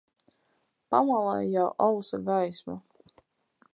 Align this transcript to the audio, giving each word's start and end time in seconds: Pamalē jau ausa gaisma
Pamalē 0.89 1.35
jau 1.51 1.67
ausa 1.89 2.17
gaisma 2.31 2.75